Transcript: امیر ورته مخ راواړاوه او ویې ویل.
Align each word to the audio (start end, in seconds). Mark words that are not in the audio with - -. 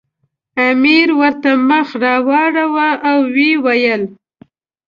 امیر 0.67 1.07
ورته 1.19 1.51
مخ 1.67 1.87
راواړاوه 2.03 2.89
او 3.09 3.17
ویې 3.35 3.51
ویل. 3.63 4.03